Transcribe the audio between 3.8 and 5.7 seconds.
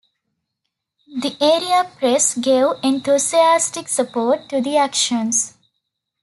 support to the actions.